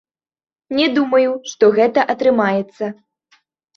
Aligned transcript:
Не 0.77 0.87
думаю, 0.95 1.29
што 1.53 1.71
гэта 1.77 2.07
атрымаецца. 2.15 2.85